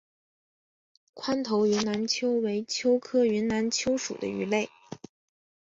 [1.13, 4.67] 宽头云南鳅为鳅科云南鳅属的鱼类。